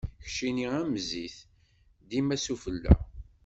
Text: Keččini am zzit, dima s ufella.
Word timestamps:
Keččini 0.23 0.67
am 0.79 0.91
zzit, 1.05 1.37
dima 2.09 2.37
s 2.43 2.45
ufella. 2.53 2.93